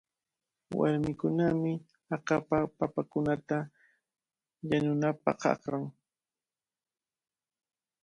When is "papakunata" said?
2.77-3.57